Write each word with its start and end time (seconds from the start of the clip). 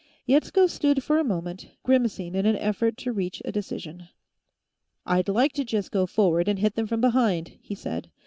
Yetsko 0.27 0.65
stood 0.67 1.03
for 1.03 1.19
a 1.19 1.23
moment, 1.23 1.69
grimacing 1.83 2.33
in 2.33 2.47
an 2.47 2.55
effort 2.55 2.97
to 2.97 3.11
reach 3.13 3.39
a 3.45 3.51
decision. 3.51 4.07
"I'd 5.05 5.29
like 5.29 5.51
to 5.53 5.63
just 5.63 5.91
go 5.91 6.07
forward 6.07 6.47
and 6.47 6.57
hit 6.57 6.73
them 6.73 6.87
from 6.87 7.01
behind," 7.01 7.59
he 7.61 7.75
said. 7.75 8.09